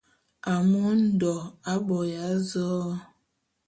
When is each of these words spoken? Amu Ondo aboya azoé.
Amu 0.51 0.77
Ondo 0.89 1.35
aboya 1.73 2.19
azoé. 2.31 2.95